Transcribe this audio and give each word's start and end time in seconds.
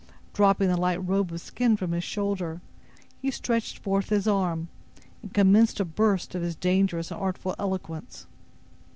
Dropping 0.33 0.67
the 0.69 0.77
light 0.81 0.95
robe 1.07 1.31
of 1.31 1.39
skin 1.41 1.77
from 1.77 1.91
his 1.91 2.03
shoulder, 2.03 2.59
he 3.21 3.29
stretched 3.29 3.77
forth 3.77 4.09
his 4.09 4.27
arm, 4.27 4.67
and 5.21 5.31
commenced 5.31 5.79
a 5.79 5.85
burst 5.85 6.33
of 6.33 6.41
his 6.41 6.55
dangerous 6.55 7.11
and 7.11 7.21
artful 7.21 7.53
eloquence. 7.59 8.25